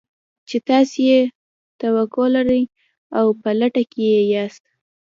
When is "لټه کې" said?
3.59-4.03